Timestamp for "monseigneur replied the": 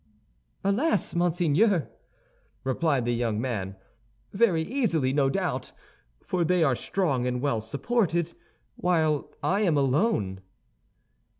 1.13-3.13